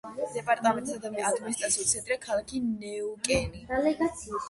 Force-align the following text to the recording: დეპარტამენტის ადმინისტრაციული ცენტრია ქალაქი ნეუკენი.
დეპარტამენტის 0.35 0.97
ადმინისტრაციული 1.09 1.87
ცენტრია 1.93 2.19
ქალაქი 2.25 2.65
ნეუკენი. 2.67 3.67